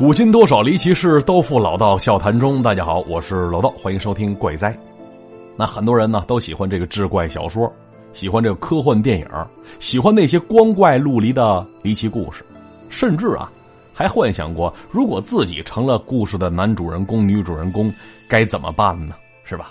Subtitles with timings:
[0.00, 2.62] 古今多少离奇事，都付老道笑谈中。
[2.62, 4.72] 大家好，我是老道，欢迎收听《怪哉》。
[5.58, 7.70] 那很多人呢都喜欢这个志怪小说，
[8.14, 9.28] 喜欢这个科幻电影，
[9.78, 12.42] 喜欢那些光怪陆离的离奇故事，
[12.88, 13.52] 甚至啊，
[13.92, 17.92] 还幻想过如果自己成了故事的男主人公、女主人公，
[18.26, 19.14] 该怎么办呢？
[19.44, 19.70] 是吧？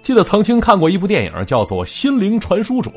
[0.00, 2.88] 记得曾经看过一部电影，叫做《心灵传输者》，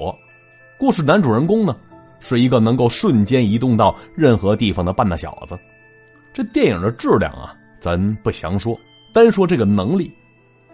[0.77, 1.75] 故事男主人公呢
[2.19, 5.57] 是一个能够瞬间移动到任何地方的半大小子。
[6.35, 8.77] 这电影的质量啊，咱不详说，
[9.13, 10.11] 单说这个能力，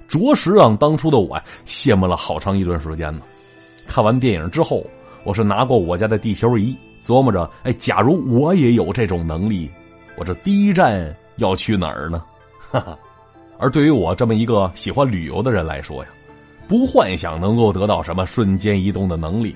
[0.08, 3.22] 着实让当初的我啊羡慕了好长一段时间呢。
[3.86, 4.84] 看完电影之后，
[5.24, 6.76] 我是拿过我家的地球仪，
[7.06, 9.70] 琢磨着，哎，假如我也有这种能力，
[10.16, 12.24] 我这第一站要去哪儿呢？
[12.72, 12.98] 哈哈。
[13.60, 16.10] 而对于我这么一个喜欢旅游的人来说呀，
[16.68, 19.56] 不幻想能够得到什么瞬间移动的能力，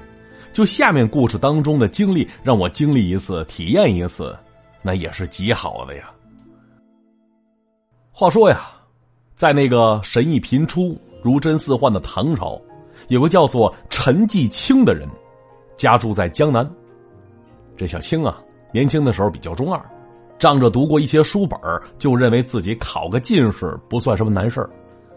[0.53, 4.38] 就下面故事当中的经历，让我经历一次，体验一次。
[4.86, 6.11] 那也是极好的呀。
[8.11, 8.67] 话说呀，
[9.33, 12.61] 在那个神异频出、如真似幻的唐朝，
[13.08, 15.09] 有个叫做陈继清的人，
[15.75, 16.69] 家住在江南。
[17.75, 18.39] 这小青啊，
[18.72, 19.83] 年轻的时候比较中二，
[20.38, 21.59] 仗着读过一些书本
[21.97, 24.69] 就认为自己考个进士不算什么难事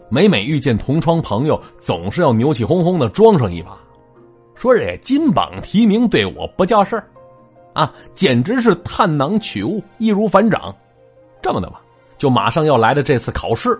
[0.09, 3.77] 每每遇见同窗朋友，总是要牛气哄哄的装上一把，
[4.55, 7.07] 说这金榜题名对我不叫事儿。
[7.79, 10.75] 啊，简直是探囊取物，易如反掌。
[11.41, 11.79] 这么的吧，
[12.17, 13.79] 就马上要来的这次考试，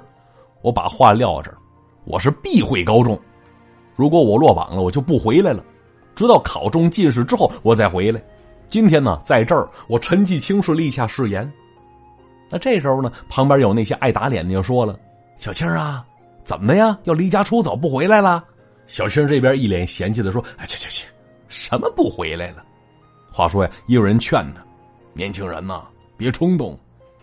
[0.62, 1.58] 我把话撂这儿，
[2.06, 3.20] 我是必会高中。
[3.98, 5.62] 如果我落榜了，我就不回来了，
[6.16, 8.22] 直到考中进士之后我再回来。
[8.70, 11.52] 今天呢，在这儿，我陈继清是立下誓言。
[12.50, 14.98] 那这时候呢，旁边有那些爱打脸的就说了
[15.36, 16.06] ：“小青啊，
[16.46, 16.98] 怎么的呀？
[17.04, 18.46] 要离家出走不回来了？”
[18.88, 21.08] 小青这边一脸嫌弃的说：“哎，去去去，
[21.50, 22.64] 什么不回来了？”
[23.32, 24.62] 话说呀，也有人劝他
[25.14, 25.84] ：“年轻人呐，
[26.18, 26.78] 别冲动，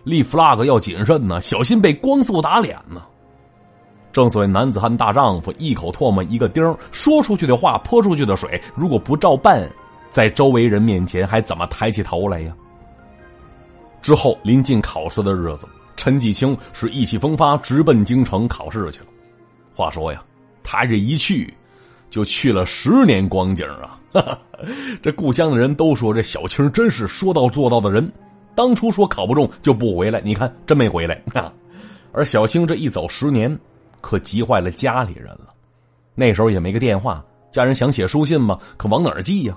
[0.04, 3.02] 立 flag 要谨慎呢，小心被光速打脸呢。”
[4.12, 9.68] 正所谓男子汉大丈夫，一口唾沫一个钉说出去的话泼出去的水，如果不照办，
[10.10, 12.54] 在周围人面前还怎么抬起头来呀？
[14.00, 19.06] 之后临近考试的日子，陈继清是意气风发，直奔京城考试去了。
[19.74, 20.22] 话说呀，
[20.62, 21.52] 他这一去，
[22.08, 24.00] 就去了十年光景啊。
[24.12, 24.38] 哈哈
[25.02, 28.10] 这故乡的人都说这小青真是说到做到的人。
[28.54, 31.22] 当初说考不中就不回来，你看真没回来。
[32.12, 33.58] 而小青这一走十年，
[34.00, 35.52] 可急坏了家里人了。
[36.14, 39.54] 那时候也没个电话，家人想写书信嘛，可往哪儿寄呀？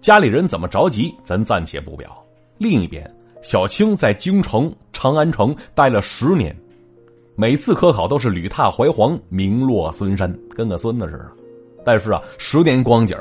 [0.00, 2.10] 家里人怎么着急，咱暂且不表。
[2.58, 3.08] 另一边，
[3.42, 6.56] 小青在京城长安城待了十年，
[7.36, 11.30] 每次科考都是屡踏怀黄，名落孙山，跟个孙子似的。
[11.84, 13.16] 但是啊，十年光景。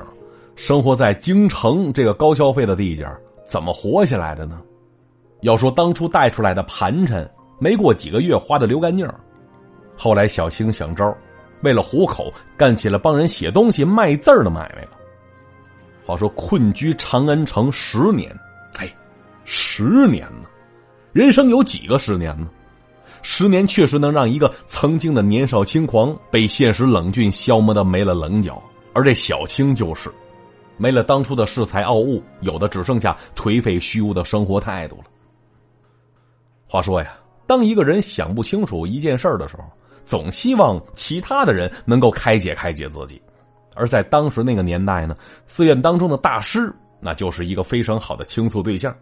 [0.59, 3.07] 生活在京城这个高消费的地界
[3.47, 4.59] 怎么活下来的呢？
[5.39, 7.25] 要说当初带出来的盘缠，
[7.59, 9.09] 没过几个月花的流干净
[9.95, 11.15] 后来小青想招，
[11.63, 14.89] 为了糊口，干起了帮人写东西卖字的买卖了。
[16.05, 18.29] 话说困居长安城十年，
[18.79, 18.93] 哎，
[19.45, 20.49] 十年呢？
[21.13, 22.49] 人生有几个十年呢？
[23.21, 30.11] 十年确实能让一个曾经的年少轻狂被现实冷峻消磨的没了棱角，而这小青就是。
[30.79, 35.03] 没了当初的恃才傲物，有的只剩下颓废虚无的生活态度了。
[36.66, 37.13] 话说呀，
[37.45, 39.63] 当一个人想不清楚一件事的时候，
[40.06, 43.22] 总希望其他的人能够开解开解自己。
[43.75, 48.95] 而在当时那个年代呢，寺院当中的大师那就是一个非常好的倾诉对象。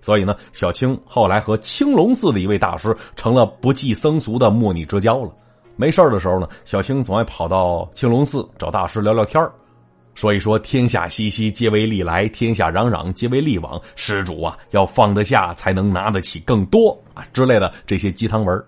[0.00, 5.32] 所以呢，小青后来和青龙寺的一位大师成了不计僧俗的莫逆之交了。
[5.76, 9.42] 没事的时候呢，小青总爱跑到青龙寺找大师聊聊天
[10.14, 13.80] 说一说天下熙熙，皆为利来；天下攘攘，皆为利往。
[13.96, 18.64] 施主啊，要放得下，才能拿得起更多啊之类的这些鸡汤文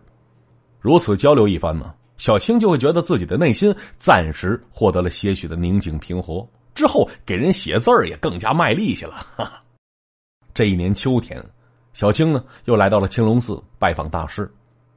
[0.81, 6.47] 如此交流一番呢，小青就会觉得自己的内心暂时获得了些许的宁静平和。
[6.75, 9.27] 之后给人写字儿也更加卖力气了。
[9.37, 9.63] 哈哈。
[10.53, 11.42] 这一年秋天，
[11.92, 14.51] 小青呢又来到了青龙寺拜访大师。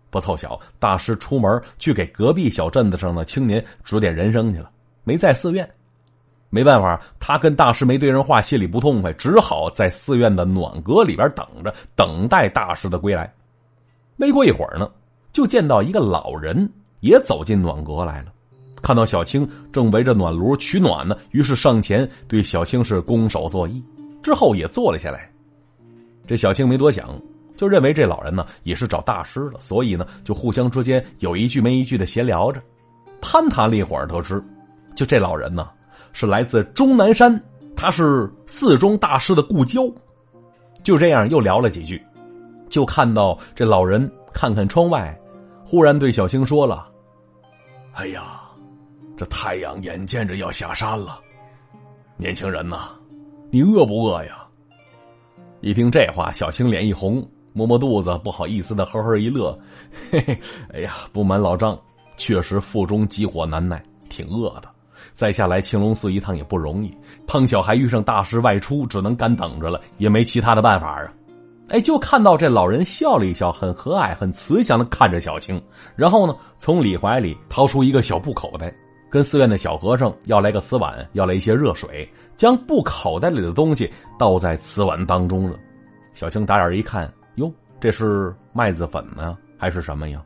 [0.09, 4.71] 不凑巧，大师出门去给隔壁小镇子上的青年指点人生去了，
[5.03, 5.69] 没在寺院。
[6.49, 13.31] 没办法，他跟大师没对上话，心里不痛快，只好在寺院的暖阁里边等着，等待大师的归来。
[14.15, 14.89] 没过一会儿呢，
[15.31, 16.67] 就见到一个老人
[17.01, 18.33] 也走进暖阁来了。
[18.81, 23.83] 看到小青正围着暖炉取暖呢，于是上前对小青是拱手作揖，
[24.23, 25.29] 之后也坐了下来。
[26.25, 27.09] 这小青没多想，
[27.57, 32.59] 就认为这老人呢也是找大师的，所以呢就互相之间有一句没一句的闲聊着，
[33.21, 34.43] 攀谈了一会儿，得知
[34.95, 35.69] 就这老人呢。
[36.13, 37.41] 是来自终南山，
[37.75, 39.83] 他是寺中大师的故交。
[40.83, 42.01] 就这样又聊了几句，
[42.69, 45.17] 就看到这老人看看窗外，
[45.65, 46.87] 忽然对小青说了
[47.93, 48.41] ：“哎呀，
[49.17, 51.19] 这太阳眼见着要下山了，
[52.15, 52.91] 年轻人呐，
[53.51, 54.45] 你饿不饿呀？”
[55.61, 59.59] 一听这话，小青脸一红，摸摸肚子，不好意思的呵呵一乐
[60.09, 60.39] ：“嘿嘿，
[60.73, 61.77] 哎呀，不瞒老张，
[62.15, 64.69] 确实腹中饥火难耐，挺饿的。
[65.19, 71.11] 再下来青龙寺一趟也不容易，碰巧还遇上大事外出，只能干等着了，也没其他的办法啊。”
[71.67, 75.61] 哎，就看到这老人笑了一笑，很和蔼、很慈祥的看着小青，
[75.97, 78.73] 然后呢，从里怀里掏出一个小布口袋，
[79.09, 85.59] 跟寺院的小和尚要来个瓷碗，要来一些热水，将布口袋里的东西倒在瓷碗当中了。
[86.13, 90.23] 小青打眼一看，哟，这是麦子粉呢，还是什么呀？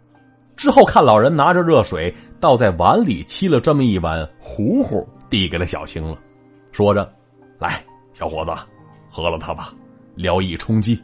[0.55, 6.17] 之后看老人拿着热水倒在碗里，沏了这么一碗糊糊，递给了小青了，
[6.71, 7.11] 说着
[7.59, 7.83] ：“来，
[8.13, 8.51] 小伙子，
[9.09, 9.73] 喝了它吧，
[10.15, 11.01] 疗益充饥。”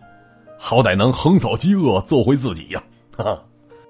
[0.61, 2.83] 好歹能横扫饥饿，做回自己呀！
[3.15, 3.41] 哈，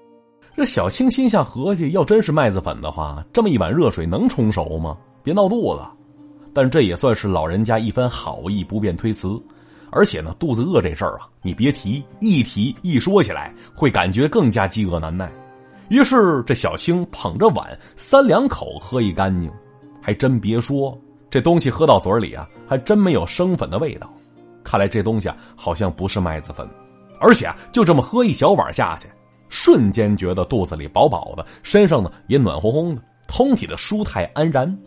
[0.56, 4.96] 这小青心下合计，要真是麦子粉的话，这么一碗热水能冲熟吗？
[5.22, 5.82] 别闹肚子。
[6.54, 9.40] 但这也算是老人家一番好意，不便推辞。
[9.90, 15.28] 而且呢，肚子饿这事儿啊，你别提，一提一说起来，会感觉更加饥饿难耐。
[15.90, 19.50] 于是这小青捧着碗，三两口喝一干净。
[20.00, 20.98] 还真别说，
[21.28, 24.10] 这东西喝到嘴里啊，还真没有生粉的味道。
[24.64, 26.66] 看来这东西啊，好像不是麦子粉，
[27.20, 29.08] 而且啊，就这么喝一小碗下去，
[29.50, 34.78] 瞬间觉得肚子里饱饱的，身上呢也暖烘烘的，通体的舒泰安然。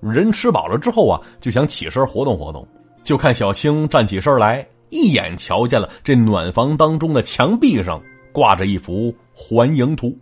[0.00, 2.66] 人吃饱了之后啊，就想起身活动活动，
[3.02, 8.02] 就看小青站起身来，一眼瞧见了这暖房当中的墙壁上
[8.32, 10.16] 挂着一幅环营图。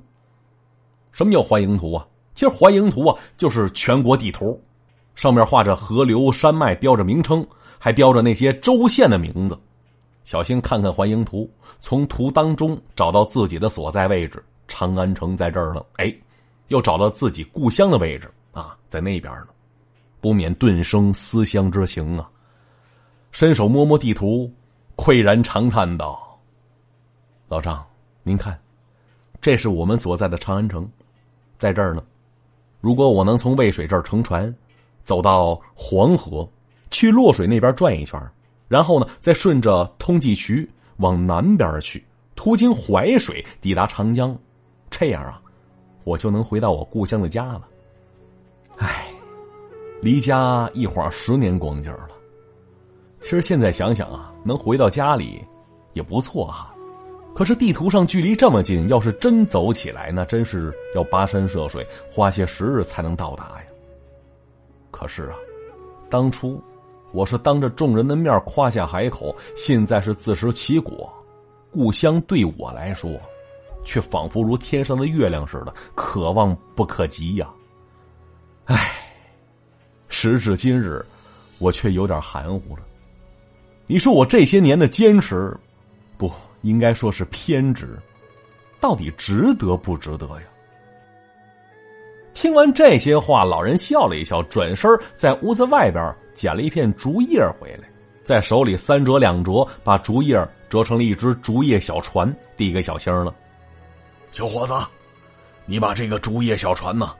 [1.12, 2.06] 什么叫环营图啊？
[2.34, 4.58] 其实环营图啊，就是全国地图，
[5.14, 7.46] 上面画着河流山脉，标着名称。
[7.84, 9.58] 还标着那些州县的名字，
[10.22, 11.50] 小青看看环营图，
[11.80, 15.84] 从图当中找到自己的所在位置，长安城在这儿呢。
[15.96, 16.14] 哎，
[16.68, 19.48] 又找到自己故乡的位置啊，在那边呢，
[20.20, 22.30] 不免顿生思乡之情啊。
[23.32, 24.48] 伸手摸摸地图，
[24.94, 26.38] 喟然长叹道
[27.50, 27.84] ：“老张，
[28.22, 28.56] 您看，
[29.42, 30.88] 这是我们所在的长安城，
[31.58, 32.02] 在这儿呢。
[32.80, 34.52] 如果我能从渭水这儿乘船，
[35.04, 36.48] 走到黄河。”
[36.92, 38.20] 去洛水那边转一圈，
[38.68, 42.04] 然后呢，再顺着通济渠往南边去，
[42.36, 44.36] 途经淮水，抵达长江，
[44.90, 45.40] 这样啊，
[46.04, 47.66] 我就能回到我故乡的家了。
[48.76, 49.06] 唉，
[50.02, 52.10] 离家一晃十年光景了。
[53.20, 55.42] 其实现在想想啊，能回到家里
[55.94, 56.71] 也不错哈。
[57.34, 63.64] 可是地图上距离这么近，要是真走起来，那真是要跋山涉水，花些时日才能到达呀。
[64.90, 65.36] 可是啊，
[66.10, 66.62] 当初。
[67.14, 71.12] 我是当着众人的面夸下海口，现在是自食其果。
[71.70, 73.20] 故乡对我来说，
[73.84, 77.46] 却仿佛如天上的月亮似的，可望不可及呀。
[78.64, 78.94] 唉，
[80.08, 81.04] 时至今日，
[81.58, 82.82] 我却有点含糊了。
[83.86, 85.54] 你说我这些年的坚持，
[86.16, 86.26] 不
[86.62, 87.98] 应该说是偏执，
[88.80, 90.42] 到底值得不值得呀？
[92.34, 96.14] 听完这些话，老人笑了一笑，转身在屋子外边。
[96.34, 97.86] 捡了一片竹叶回来，
[98.24, 100.34] 在手里三折两折，把竹叶
[100.70, 103.34] 折成了一只竹叶小船，递给小青了。
[104.32, 104.72] 小伙子，
[105.66, 107.14] 你把这个竹叶小船呢，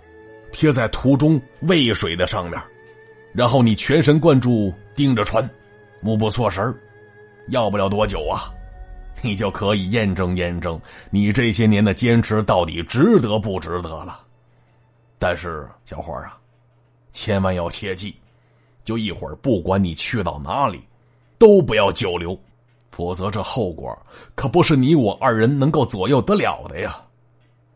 [0.51, 2.59] 贴在途中渭水的上面，
[3.35, 5.47] 然后你全神贯注盯着船，
[6.01, 6.75] 目不错神
[7.49, 8.51] 要不了多久啊，
[9.21, 14.21] 你就可以验证验证你这些年的坚持到底值得不值得了。
[15.19, 16.37] 但是，小伙啊，
[17.13, 18.17] 千万要切记。
[18.85, 20.83] 就一会儿，不管你去到哪里，
[21.39, 22.37] 都不要久留，
[22.91, 23.97] 否则这后果
[24.35, 27.01] 可不是你我二人能够左右得了的呀！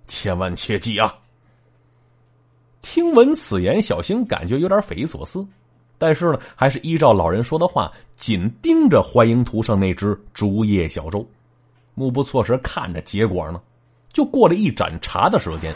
[0.09, 1.17] 千万切记啊！
[2.83, 5.47] 听闻此言，小星感觉有点匪夷所思，
[5.99, 11.27] 但是呢，还是依照老人说的话，紧盯着欢迎图上那只竹叶小舟，
[11.95, 13.01] 目不错时看着。
[13.01, 13.61] 结果呢，
[14.13, 15.75] 就过了一盏茶的时间，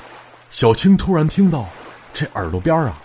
[0.51, 1.67] 小青突然听到
[2.13, 2.99] 这耳朵边啊。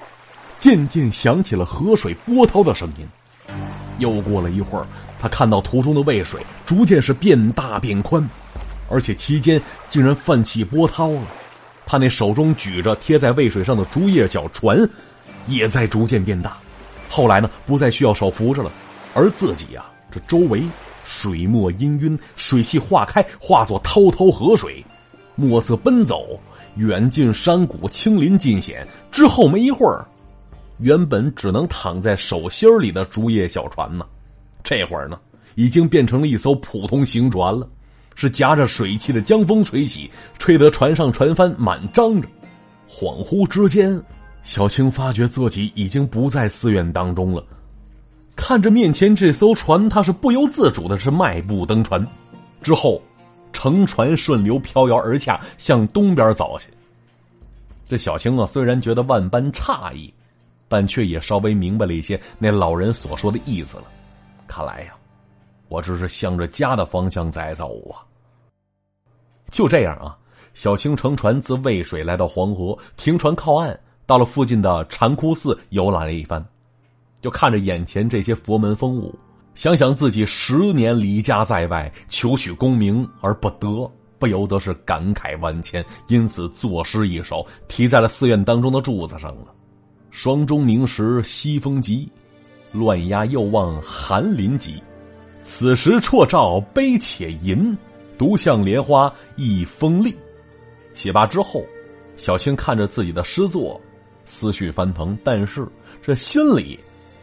[0.58, 3.08] 渐渐响起了河水波涛的声音。
[4.00, 4.88] 又过了一会儿，
[5.20, 8.28] 他看到途中的渭水逐渐是变大变宽，
[8.90, 11.22] 而且期间竟然泛起波涛了。
[11.86, 14.90] 他那手中举着贴在渭水上的竹叶小船，
[15.46, 16.58] 也在逐渐变大。
[17.16, 18.70] 后来呢，不再需要手扶着了，
[19.14, 20.62] 而自己呀，这周围
[21.06, 24.84] 水墨氤氲，水汽化开，化作滔滔河水，
[25.34, 26.38] 墨色奔走，
[26.76, 28.86] 远近山谷，青林尽显。
[29.14, 30.06] 之后没一会儿。
[30.80, 34.06] 原本只能躺在手心里的竹叶小船呢，
[34.62, 35.18] 这会儿呢，
[35.56, 37.66] 已经变成了一艘普通行船了，
[38.14, 42.28] 是夹着水汽的江风吹起，吹得船上船帆满张着。
[42.90, 43.98] 恍惚之间，
[44.46, 47.44] 小青发觉自己已经不在寺院当中了。
[48.36, 52.06] 看着面前这艘船，他是不由自主的是迈步登船，
[52.62, 53.02] 之后
[53.52, 56.70] 乘船顺流飘摇而下，向东边走去。
[57.90, 60.14] 这小青啊，虽然觉得万般诧异，
[60.68, 63.86] 但却也稍微明白了一些那老人所说的意思了。
[64.48, 64.94] 看来呀，
[65.70, 68.06] 我这是向着家的方向在走啊。
[69.50, 70.16] 就这样啊，
[70.54, 76.44] 小青乘船自渭水来到黄河，停船靠岸，到了附近的禅窟寺游览了一番，
[77.22, 79.18] 就看着眼前这些佛门风物，
[79.56, 83.90] 想想自己十年离家在外，求取功名而不得。
[84.18, 89.54] 不由得是感慨万千，因此作诗一首，题在了寺院当中的柱子上了。
[90.10, 92.10] 霜中明时西风急，
[92.72, 94.82] 乱鸦又望寒林急。
[95.44, 97.78] 此时绰照悲且吟，
[98.18, 100.16] 独向莲花一风立。
[100.94, 101.62] 写罢之后，
[102.16, 103.80] 小青看着自己的诗作，
[104.26, 105.68] 思绪翻腾，但是
[106.02, 106.80] 这心里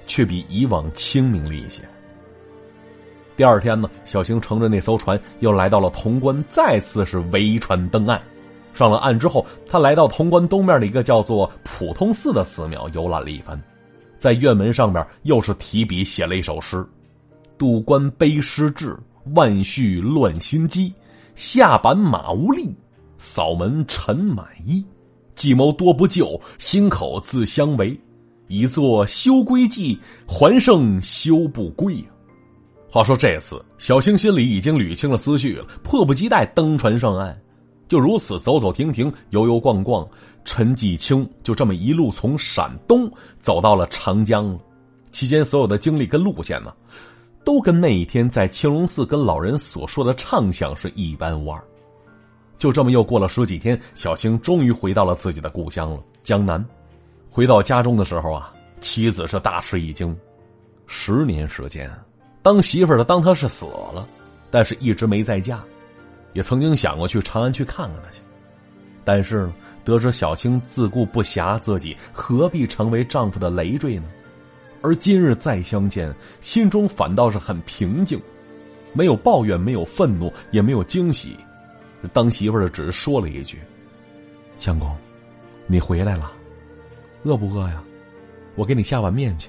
[0.07, 1.83] 却比以往清明了一些。
[3.37, 8.21] 第二天呢，小青乘着那艘船又来到了潼关，再次是围船登岸。
[8.75, 13.61] 上了岸之后，他来到潼关东面的一个叫做普通寺的寺庙游览了一番，
[14.19, 16.87] 在院门上面又是提笔写了一首诗
[17.59, 18.97] ：“渡关悲诗志，
[19.35, 20.93] 万绪乱心机。
[21.35, 22.75] 下板马无力，
[23.17, 24.85] 扫门尘满衣。
[25.35, 27.99] 计谋多不就，心口自相违。
[28.49, 32.05] 已作休归计，还胜休不归。”
[32.87, 37.35] 话说这次，小青心里已经捋清了思绪了，迫不及待登船上岸。
[37.89, 40.07] 就如此走走停停、游游逛逛，
[40.45, 43.11] 陈继清就这么一路从陕东
[43.41, 44.59] 走到了长江了。
[45.11, 46.73] 期间所有的经历跟路线呢，
[47.45, 51.63] 都跟那一天在青龙寺跟老人所说的畅想是一般无二。
[52.63, 56.65] 就这么又过了十几天，小青终于回到了自己的故乡了——江南。
[57.29, 60.17] 回到家中的时候啊，妻子是大吃一惊，
[60.87, 61.91] 十年时间。
[62.41, 64.07] 当媳妇的当他是死了，
[64.49, 65.61] 但是一直没在家，
[66.35, 68.21] 也曾经想过去长安去看看他去，
[69.05, 69.51] 但是
[69.83, 74.05] 得知小青自顾不暇，自己何必成为丈夫的累赘呢？
[74.83, 78.23] 而今日再相见，心中反倒是很平静，
[78.93, 81.37] 没有抱怨，没有愤怒，也没有惊喜。
[82.09, 83.59] 当媳妇的只是说了一句
[84.59, 84.95] ：“相公，
[85.67, 86.33] 你回来了，
[87.23, 87.83] 饿不饿呀？
[88.55, 89.49] 我给你下碗面去。”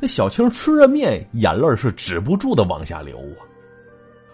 [0.00, 3.46] 那小青吃着面，眼泪是止不住的往下流啊。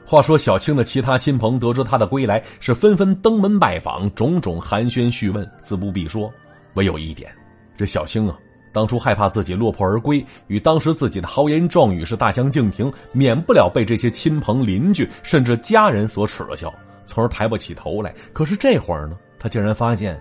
[0.07, 6.33] 话说小青的其他亲朋得知他的归来，是纷纷登门拜访，种种寒暄叙问，自不必说。
[6.75, 7.31] 唯有一点，
[7.77, 8.39] 这小青啊，
[8.79, 16.73] 当初害怕自己落魄而归，与当时自己的豪言壮语是大相径庭，免不了被这些亲朋邻居甚至家人所耻笑，
[17.05, 18.15] 从而抬不起头来。
[18.33, 20.17] 可是这会儿呢，他竟然发现，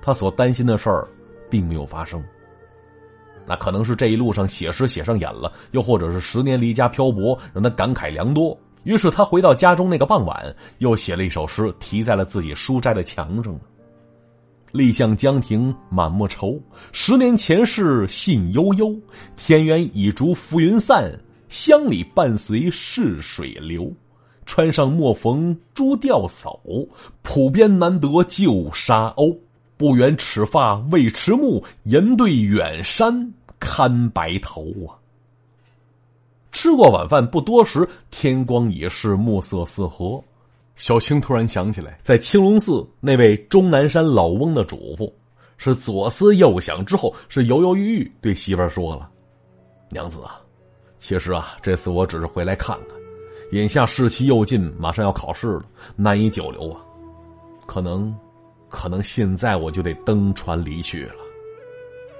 [0.00, 1.08] 他所担心的事儿，
[1.50, 2.22] 并没有发生。
[3.44, 8.56] 那可能是这一路上写诗写上瘾了，又或者是十年离家漂泊让他感慨良多。
[8.84, 13.58] 于是他回到家中那个傍晚，又写了一首诗，题在了自己书斋的墙上。
[14.72, 16.60] 立向江亭满目愁，
[16.92, 18.94] 十年前事信悠悠。
[19.36, 21.12] 天缘已逐浮云散，
[21.48, 23.92] 乡里伴随逝水流。
[24.44, 26.86] 川上莫逢朱吊叟，
[27.22, 29.36] 浦边难得旧沙鸥。
[29.76, 34.96] 不远齿发未迟暮，人对远山堪白头啊！
[36.50, 40.22] 吃过晚饭不多时，天光已是暮色四合。
[40.76, 45.12] 小青突然想起来，在青龙寺那位终南山老翁的嘱咐，
[45.56, 49.10] 是左思右想之后，是犹犹豫豫对媳妇儿说了
[49.90, 50.40] ：“娘子啊，
[50.98, 52.96] 其实啊，这次我只是回来看看，
[53.52, 55.64] 眼下试期又近，马上要考试了，
[55.96, 56.80] 难以久留啊，
[57.66, 58.14] 可能。”
[58.68, 61.14] 可能现在我就得登船离去了。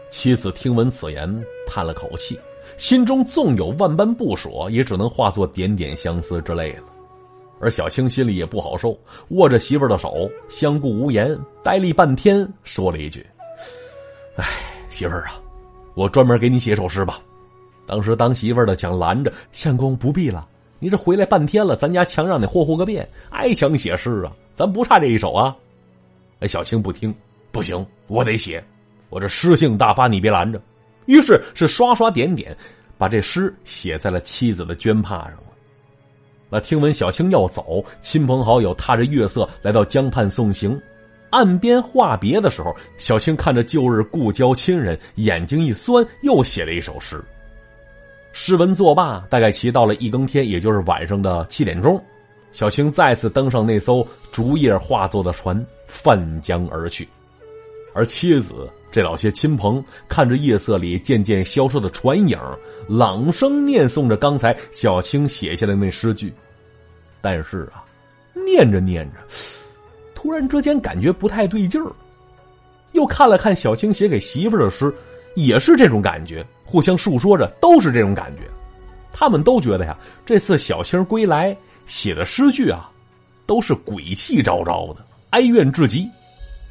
[0.08, 2.38] 妻子听闻此言，叹了口气，
[2.78, 6.84] 心中纵有万般不舍，也只能化作点点相思之类了。
[7.58, 8.98] 而小青心里也不好受，
[9.28, 13.24] 握着媳妇儿的手，相顾无言，呆立半天，说了一句
[14.36, 14.44] ：“哎，
[14.90, 15.40] 媳妇儿啊，
[15.94, 17.20] 我专门给你写首诗吧。”
[17.86, 20.46] 当时当媳妇儿的想拦着相公不必了，
[20.78, 25.56] 你这回来半天了，咱家墙让你霍霍个遍，挨墙写诗啊，咱不差这一首啊。
[26.40, 27.14] 哎，小青不听，
[27.52, 28.62] 不行，我得写，
[29.08, 30.60] 我这诗性大发，你别拦着。
[31.06, 32.54] 于是是刷刷点点，
[32.98, 35.55] 把这诗写在了妻子的绢帕上了。
[36.48, 40.80] 那听闻小青要走，亲朋好友踏着月色来到江畔送行，
[41.30, 47.22] 岸边话别的时候，小青看着旧日故交亲人，眼睛一酸，又写了一首诗。
[48.32, 52.00] 诗文作罢，大概骑到了一更天，也就是晚上的七点钟，
[52.52, 57.08] 小青再次登上那艘竹叶化作的船，泛江而去。
[57.96, 62.38] 而妻子这老些亲朋看着夜色里渐渐消失的船影，
[62.86, 66.30] 朗声念诵着刚才小青写下的那诗句。
[67.22, 67.82] 但是啊，
[68.34, 69.18] 念着念着，
[70.14, 71.90] 突然之间感觉不太对劲儿。
[72.92, 74.94] 又看了看小青写给媳妇的诗，
[75.34, 78.42] 也是这种感觉，互相诉说着都是这种感觉。
[79.10, 82.90] 他们都觉得呀，这次小青归来写的诗句啊，
[83.46, 86.06] 都是鬼气昭昭的，哀怨至极。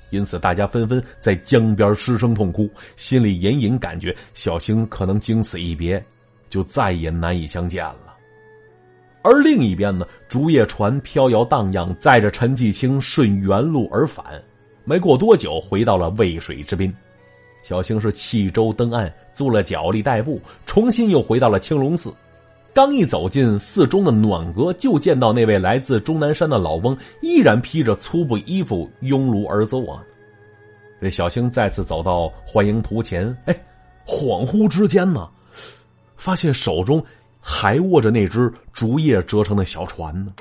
[0.10, 6.04] 因此，大家纷纷在江边失声痛哭，心里隐隐感觉小青可能经此一别，
[6.50, 8.16] 就再也难以相见了。
[9.24, 14.24] 而另一边呢，竹叶船飘摇荡漾，载着陈继清顺原路而返。
[14.84, 16.94] 没过多久，回到了渭水之滨。
[17.64, 22.14] 小青是弃舟登岸，租了脚力代步，重新又回到了青龙寺。
[22.76, 29.94] 刚一走进寺中的暖阁，就见到那位来自终南山的老翁，依然披着粗布衣服拥炉而坐。
[29.94, 30.04] 啊
[31.00, 33.66] 这小青再次走到欢迎图前，哎，
[34.06, 35.30] 恍惚之间呢，
[36.18, 37.02] 发现手中
[37.40, 40.34] 还握着那只竹叶折成的小船呢。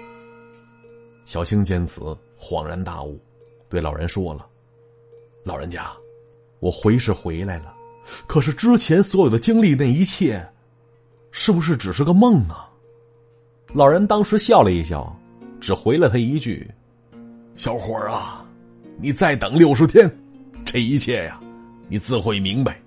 [1.24, 2.00] 小青见此，
[2.36, 3.16] 恍然大悟，
[3.68, 4.44] 对老人说了
[5.44, 5.88] ：“老人家，
[6.58, 7.72] 我回是回来了，
[8.26, 10.44] 可是之前所有的经历，那一切。”
[11.36, 12.70] 是不是只是个梦啊？
[13.72, 15.12] 老人当时笑了一笑，
[15.60, 16.70] 只回了他一句
[17.56, 18.46] ：“小伙儿啊，
[19.00, 20.08] 你再等六十天，
[20.64, 21.40] 这一切呀，
[21.88, 22.80] 你自会明白。”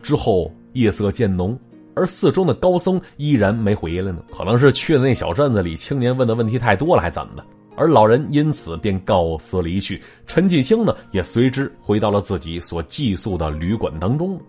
[0.00, 1.56] 之后夜色渐浓，
[1.94, 4.22] 而寺中的高僧依然没回来呢。
[4.34, 7.44] 可能是去的那小镇子里，青年问的问题太多了，还怎么的？
[7.76, 10.02] 而老人因此便告辞离去。
[10.26, 14.40] 陈继兴呢，也随之回到了自己所寄宿的旅馆当中。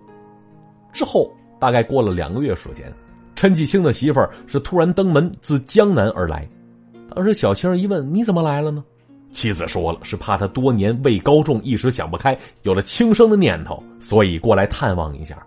[0.93, 1.29] 之后。
[1.59, 2.91] 大概过了两个月时间，
[3.35, 6.47] 陈继清的媳妇儿是突然登门自江南而来。
[7.13, 8.83] 当时小青一问：“你怎么来了呢？”
[9.33, 15.37] 妻子说了：“是怕他多年位高中，一时想不开，有了轻生的念头，所以过来探望一下。”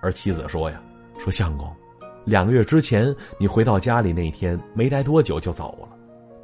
[0.00, 0.80] 而妻子说：“呀，
[1.22, 1.68] 说相公，
[2.24, 5.88] 两个月之前你回到家里那天，没待多久就走了。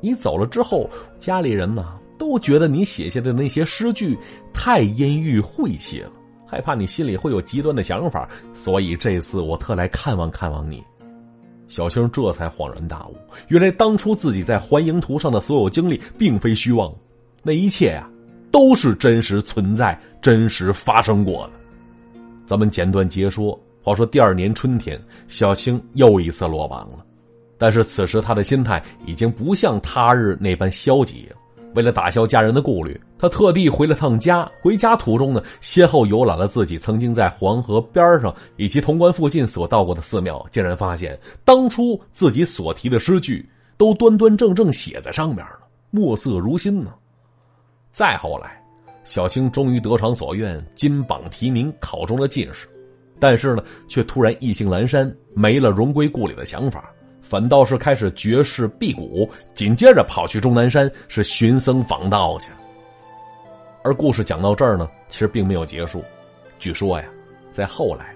[0.00, 0.88] 你走了之后，
[1.18, 4.16] 家里人呢都觉得你写下的那些诗句
[4.52, 6.12] 太阴郁晦气了。”
[6.46, 10.82] 害怕你心里会有极端的想法，所以这次我特来看望看望你。
[11.68, 13.16] 小青这才恍然大悟，
[13.48, 16.94] 原来当初自己在环营图上的所有经历并非虚妄，
[17.42, 18.08] 那一切呀
[18.52, 21.52] 都是真实存在、真实发生过的。
[22.46, 23.58] 咱们简短截说。
[23.82, 27.06] 话说第二年春天，小青又一次落榜了，
[27.56, 31.35] 但是此时他的心态已经不像他日那般消极了。
[31.76, 34.50] 为了打消家人的顾虑，他特地回了趟家。
[34.62, 45.58] 回家途中呢，先后游览了自己曾经在黄河边上以及潼关附近所到过的寺庙，竟然发现当初自己所提的诗句都端端正正写在上面了，
[45.90, 46.94] 墨色如新呢。
[47.92, 48.58] 再后来，
[49.04, 52.66] 小青终于得偿所愿，金榜题名，考中了进士，
[53.20, 56.90] 但是呢，却突然意兴阑珊，没了荣归故里的想法。
[57.28, 62.50] 反倒是开始绝世辟谷，紧接着跑去终南山是寻僧访道去。
[63.82, 66.02] 而故事讲到这儿呢，其实并没有结束。
[66.58, 67.06] 据说呀，
[67.52, 68.14] 在后来，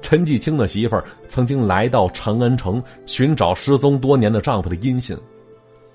[0.00, 5.16] 陈继清的媳妇儿曾经来到长安城寻找失踪多年的丈夫的音信，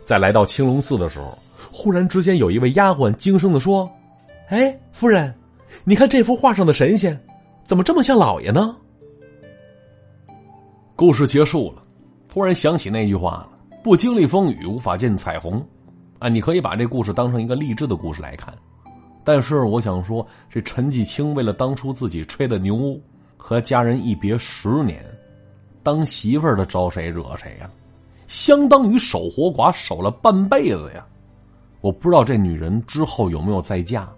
[0.06, 1.38] 在来到青龙寺的时候，
[1.72, 3.90] 忽然之间有一位丫鬟惊声的说
[4.50, 5.34] ：“哎，夫人，
[5.84, 7.18] 你看这幅画上的神仙，
[7.66, 8.76] 怎么这么像老爷呢？”
[10.96, 11.84] 故事结束了。
[12.28, 13.50] 突然想起那句话了
[13.84, 15.66] ：“不经历风雨，无法见彩虹。”
[16.20, 18.54] 啊，你可以把这故事当成一个励志的故事来看。
[19.24, 23.00] 但是我想说，这陈继清为了当初自己吹的牛，
[23.36, 25.06] 和家人一别十年，
[25.84, 27.70] 当媳妇儿的招谁惹谁呀？
[28.28, 31.06] 相当于守活寡，守了半辈子呀！
[31.82, 34.10] 我不知道这女人之后有没有再嫁。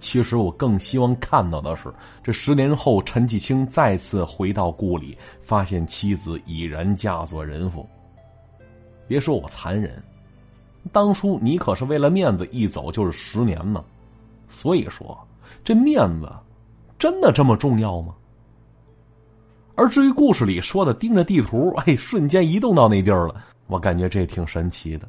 [0.00, 7.86] 其实我更希望看到的是，这十年后，陈继清再次回到故里，发现妻子已然嫁作人妇。
[9.06, 10.02] 别说我残忍，
[10.92, 13.84] 当初你可是为了面子一走就是十年呢。
[14.48, 15.18] 所以说，
[15.62, 16.30] 这面子
[16.98, 18.14] 真的这么重要吗？
[19.74, 25.08] 而至于故事里说的盯着地图，哎，瞬间移动到那地儿了，我感觉这挺神奇的。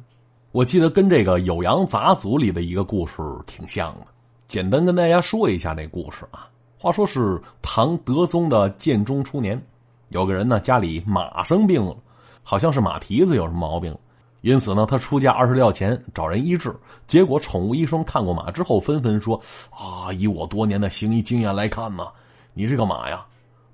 [0.52, 4.06] 我记得跟这个《酉阳杂族里的一个故事挺像的。
[4.50, 6.48] 简单跟大家说一下这故事啊。
[6.76, 9.62] 话说是唐德宗的建中初年，
[10.08, 11.94] 有个人呢家里马生病了，
[12.42, 13.96] 好像是马蹄子有什么毛病，
[14.40, 16.74] 因此呢他出价二十两钱找人医治。
[17.06, 22.08] 结果宠物医生看过马之后，纷纷说：“啊，以我多年的行医经验来看呢，
[22.52, 23.24] 你这个马呀，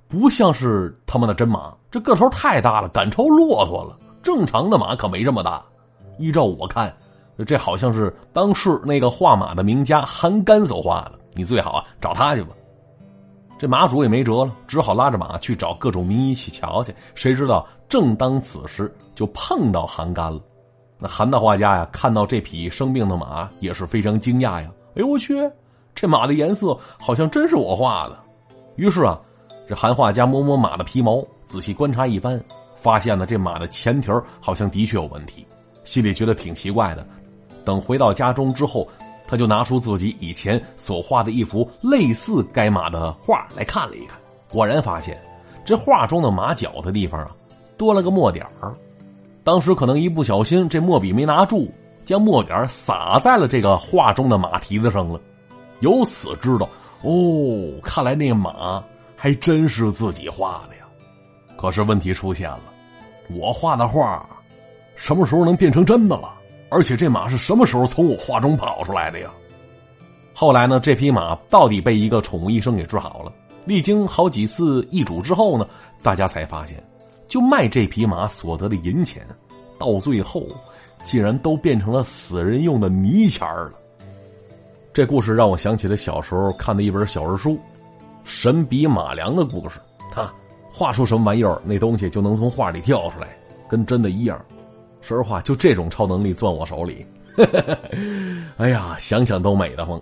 [0.08, 3.98] 不像是他们的真马，这个头太大了，赶超骆驼了。
[4.22, 5.64] 正常的马可没这么大。
[6.18, 6.94] 依照我看，
[7.44, 11.18] 这好像是当时那个画马的名家韩干所画的。
[11.34, 12.50] 你最好啊找他去吧。
[13.58, 16.94] 这马主也没辙了，只好拉着马去找各种名医去瞧去。
[17.14, 20.40] 谁知道正当此时，就碰到韩干了。
[20.98, 24.70] 那韩大画家呀，看到这匹生病的马，也是非常惊讶呀。
[24.90, 25.34] 哎呦我去，
[25.94, 28.18] 这马的颜色好像真是我画的。
[28.76, 29.18] 于是啊，
[29.68, 32.42] 这韩画家摸摸马的皮毛，仔细观察一番，
[32.80, 35.46] 发现呢这马的前蹄好像的确有问题，
[35.84, 37.06] 心里觉得挺奇怪的。
[37.66, 38.88] 等回到家中之后，
[39.26, 44.16] 他就拿出自己以前所画的一幅类似该马的画来看了一看，
[44.48, 45.20] 果然发现
[45.64, 47.32] 这画中的马脚的地方啊，
[47.76, 48.72] 多了个墨点儿。
[49.42, 51.68] 当时可能一不小心，这墨笔没拿住，
[52.04, 55.20] 将墨点洒在了这个画中的马蹄子上了。
[55.80, 56.68] 由此知道，
[57.02, 58.82] 哦，看来那马
[59.16, 60.82] 还真是自己画的呀。
[61.56, 62.60] 可是问题出现了，
[63.30, 64.24] 我画的画
[64.94, 66.32] 什么时候能变成真的了？
[66.68, 69.30] 而且这马是什么时候从我画中跑出来的呀？
[70.34, 73.32] 后来呢，这匹马到底被一个宠物医生给治好了。
[73.64, 75.66] 历经好几次易主之后呢，
[76.02, 76.82] 大家才发现。
[77.28, 79.26] 就卖这匹马所得的银钱，
[79.78, 80.46] 到最后
[81.04, 83.72] 竟然都变成了死人用的泥钱儿了。
[84.92, 87.52] 这故事让我想起了小时候看的一本小人书
[88.24, 89.78] 《神笔马良的故事》。
[90.12, 90.32] 他
[90.70, 93.28] 画出什么玩意儿，那东西就能从画里跳出来，
[93.68, 94.40] 跟真的一样。
[95.00, 97.06] 说实话，就这种超能力攥我手里，
[98.56, 100.00] 哎呀，想想都美得慌。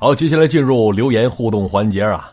[0.00, 2.32] 好，接下来进入留言互动环节啊。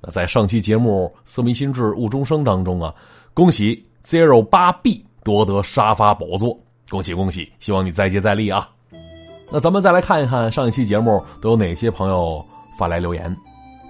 [0.00, 2.94] 那在上期节目《色迷心智误终生》当中啊，
[3.34, 6.58] 恭喜 Zero 八 B 夺得沙发宝座，
[6.90, 7.52] 恭喜恭喜！
[7.58, 8.68] 希望你再接再厉啊！
[9.50, 12.44] 那咱们再来看一看上一期节目都有哪些朋友
[12.78, 13.36] 发来留言。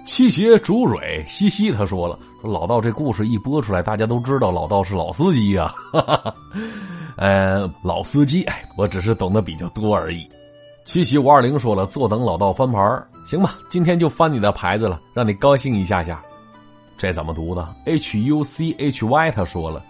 [0.05, 5.73] 七邪竹蕊西西他说了，说老道这故事一播出来，大家都知道老道是老司机啊，
[7.17, 10.27] 呃，老司机，哎，我只是懂得比较多而已。
[10.83, 12.79] 七喜五二零说了，坐等老道翻牌
[13.25, 13.55] 行吧？
[13.69, 16.21] 今天就翻你的牌子了，让你高兴一下下。
[16.97, 19.81] 这怎么读的？H U C H Y 他说了，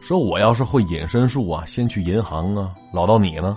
[0.00, 2.74] 说我要是会隐身术啊，先去银行啊。
[2.92, 3.54] 老道你呢？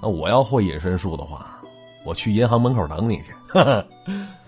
[0.00, 1.44] 那我要会隐身术的话，
[2.06, 3.32] 我去银行门口等你去。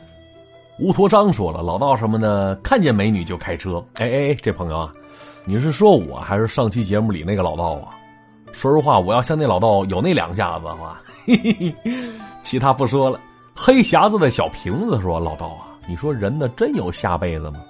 [0.82, 3.80] 乌托章说了，老道什么的，看见美女就开车。
[3.98, 4.92] 哎哎，这朋友啊，
[5.44, 7.94] 你是说我还是上期节目里那个老道啊？
[8.52, 11.00] 说实话，我要像那老道有那两下子的话。
[12.42, 13.20] 其他不说了。
[13.54, 17.60] 黑匣子的小瓶子说：“老道啊，你说人呢真有下辈子吗？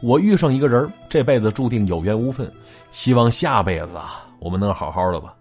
[0.00, 2.50] 我遇上一个人，这辈子注定有缘无分。
[2.92, 5.34] 希望下辈子啊，我们能好好的吧。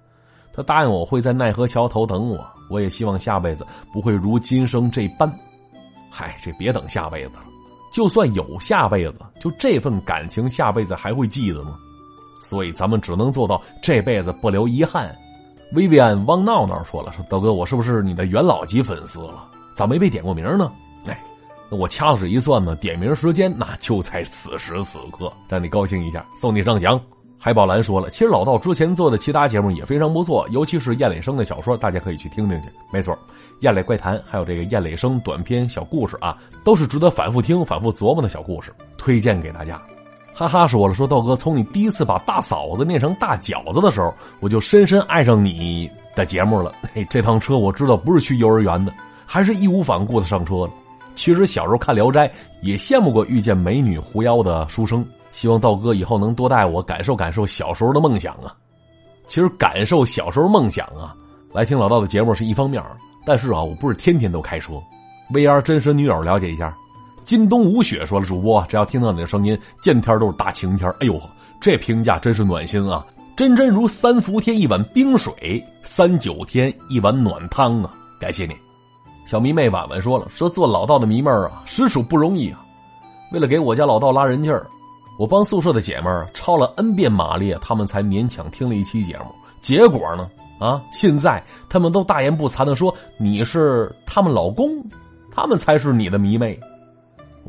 [0.54, 5.32] 他答应我会在奈何桥头等我，我也希望下辈子不会如今生这般。
[6.16, 7.44] 嗨，这别等下辈子了，
[7.92, 11.76] 就算有下辈子，就这份感情，下辈子还会记得吗？
[12.40, 15.14] 所以咱们只能做到这辈子不留遗憾。”
[15.74, 19.44] 薇薇安汪闹闹说了：“说道哥，我是不是你的元老级粉丝了？
[19.76, 20.72] 咋没被点过名呢？
[21.08, 21.20] 哎，
[21.72, 27.02] 我掐指一算呢，点名时间那就在此时此刻，让你高兴一下，送你上墙。”
[27.44, 32.70] 海宝兰说了：“其实老道之前做的其他节目也非常不错，尤其是燕磊生的小说，大家可以去听听去。
[32.90, 33.14] 没错，
[33.60, 39.78] 燕磊怪谈还有这个燕磊生短篇小故事啊，都是值得反复听、反复琢磨的小故事，推荐给大家。”
[40.34, 46.72] 哈哈，说了说道哥，从你第一次把大嫂子念成大饺子的时候，我就深深爱上你的节目了。
[46.94, 48.94] 嘿，这趟车我知道不是去幼儿园的，
[49.26, 50.70] 还是义无反顾的上车了。
[51.14, 52.26] 其实小时候看《聊斋》
[52.62, 58.56] 也羡慕过遇见美女狐妖的书生，希望道哥以后能多带我感受感受小时候的梦想啊。
[59.28, 61.14] 其实感受小时候梦想啊，
[61.52, 62.82] 来听老道的节目是一方面，
[63.26, 64.74] 但是啊，我不是天天都开车。
[65.34, 66.74] VR 真实女友了解一下。
[67.26, 70.90] 金冬无雪说了：“主播，只要听到你的声音，见天都是大晴天。
[71.00, 71.20] 哎呦，
[71.62, 73.04] 这评价真是暖心啊！
[73.34, 77.94] 真真如三伏天一碗冰水，三九天一碗暖汤啊！
[78.20, 78.54] 感谢你。”
[79.26, 82.60] 小迷妹婉婉说了：“说做老道的迷妹啊，实属不容易啊。
[83.32, 84.68] 为了给我家老道拉人气儿，
[85.18, 89.26] 我帮宿舍的姐妹儿抄了 N 遍马列，他们才勉强听了一期节目。
[89.62, 94.70] 结果呢，啊，现在他们都大言不惭的说你是他们老公，
[95.32, 96.60] 他们才是你的迷妹。”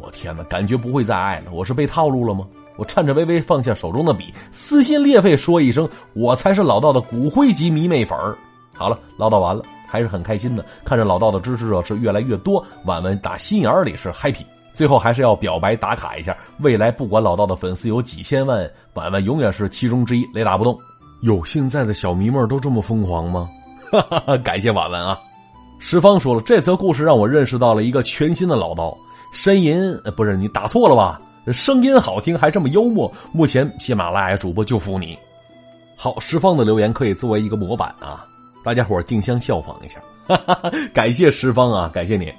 [0.00, 1.50] 我天哪，感觉不会再爱了。
[1.52, 2.46] 我是被套路了吗？
[2.76, 8.36] 我颤颤巍巍放下手中的笔，撕心裂肺说一声：“我才是老道的骨灰级迷妹粉儿。”
[8.76, 10.66] 好了，唠叨完了，还是很开心的。
[10.84, 14.44] 看着老道的支持者是越来越多，婉婉打心眼里是 happy。
[14.74, 20.76] 最后还是要表白打卡一下，未来不管老道的粉丝有几千万，婉婉永远是其中之一，雷打不动。
[21.22, 23.48] 有，现在的小迷妹都这么疯狂吗？
[23.90, 25.18] 哈哈哈，感谢婉婉啊！
[25.78, 28.94] 石方说了，这则故事让我认识到了一个全新的老道。
[29.32, 31.20] 呻吟不是你打错了吧？
[31.52, 35.16] 声音好听还这么幽默，目前喜马拉雅主播就服你。
[35.96, 38.26] 好，石方的留言可以作为一个模板啊，
[38.64, 40.00] 大家伙竞相效仿一下。
[40.26, 42.32] 哈哈哈感谢石方啊，感谢你。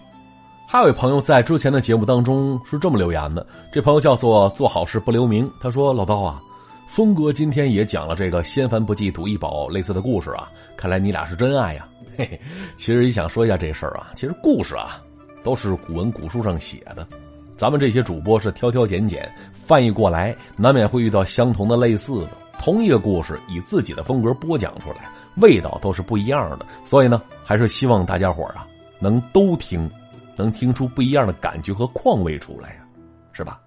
[0.68, 6.42] 还有一朋友在之前的节目当中是这么留言的，这朋友叫做做好事不留名，他说：“老刀啊，
[6.88, 11.88] 峰哥今天也讲了这个仙凡不济赌一宝类似的故事啊，看来你俩是真爱呀。
[12.18, 12.42] ”嘿嘿，
[12.76, 15.02] 其实也想说一下这事儿啊，其实故事啊
[15.44, 17.08] 都是古文古书上写的。
[17.56, 19.32] 咱们这些主播是挑挑拣拣
[19.66, 22.30] 翻译过来，难免会遇到相同的、类似的。
[22.60, 26.66] 同一个故事，以自己的风格播讲出来，味道都是不一样的。
[26.84, 28.66] 所以呢，还是希望大家伙啊，
[29.00, 29.90] 能都听，
[30.36, 32.86] 能听出不一样的感觉和况味出来呀，
[33.32, 33.60] 是吧？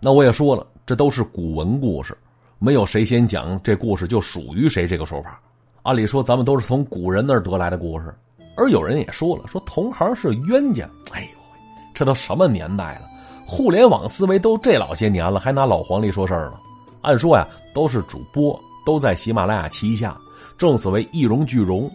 [0.00, 2.16] 那我也说了，这都是古文故事，
[2.58, 5.40] 没有谁先讲这故事就属于谁这个说法。
[5.82, 8.14] 按理说，咱们都是从古人那儿得来的故事，
[8.56, 10.88] 而有人也说了，说同行是冤家。
[11.12, 11.28] 哎呦，
[11.94, 13.02] 这都什么年代了？
[13.46, 16.58] 互联网思维都这老些年了，还拿老黄历说事儿呢？
[17.02, 20.16] 按说呀，都是主播，都在喜马拉雅旗下，
[20.56, 21.90] 正所谓一荣俱荣。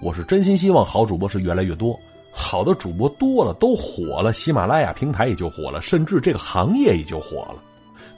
[0.00, 1.98] 我是真心希望好主播是越来越多，
[2.34, 7.56] 好的主播多了都火了，喜马拉雅平台也就火了，甚至这个行业也就火了。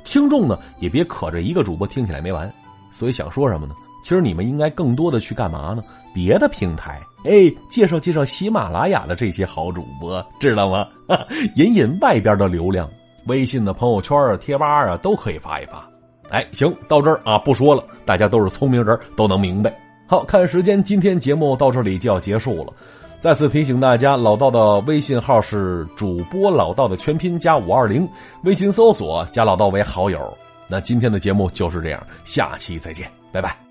[0.05, 2.52] 听众呢也别可着一个主播听起来没完。
[2.92, 3.74] 所以想说什么呢？
[4.02, 5.83] 其实你们应该更多的去干嘛呢？
[6.14, 10.87] 别的平台，哎，介绍介绍喜马拉雅的这些好主播，知道吗？
[11.57, 12.88] 引引外边的流量，
[13.26, 15.87] 微信的朋友圈啊、贴吧啊都可以发一发。
[16.31, 19.76] 哎，行，到这儿啊，不说了，大家都是聪明人，都能明白。
[20.07, 22.72] 好看时间，今天节目到这里就要结束了。
[23.20, 28.09] 再次提醒大家，老道的微信号是主播老道的全拼加五二零，
[28.44, 30.33] 微信搜索加老道为好友。
[30.68, 33.65] 那今天的节目就是这样，下期再见，拜拜。